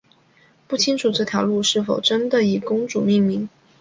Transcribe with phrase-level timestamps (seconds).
[0.67, 3.47] 不清楚这条街是否真的以公主命名。